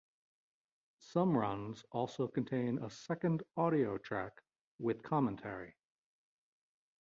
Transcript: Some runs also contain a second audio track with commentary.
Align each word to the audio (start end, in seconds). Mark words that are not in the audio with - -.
Some 0.97 1.37
runs 1.37 1.85
also 1.91 2.27
contain 2.27 2.79
a 2.83 2.89
second 2.89 3.43
audio 3.55 3.99
track 3.99 4.41
with 4.79 5.03
commentary. 5.03 5.75